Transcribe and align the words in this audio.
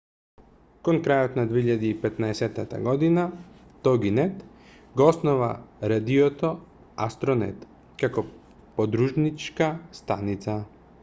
кон 0.87 0.99
крајот 1.07 1.35
на 1.39 1.43
2015 1.49 2.73
година 2.87 3.25
тогинет 3.87 4.41
го 5.01 5.07
основа 5.11 5.51
радиото 5.93 6.51
астронет 7.09 7.69
како 8.05 8.25
подружничка 8.81 9.69
станица 10.01 10.59